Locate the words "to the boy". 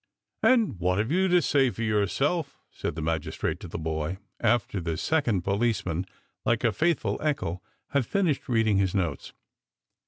3.59-4.17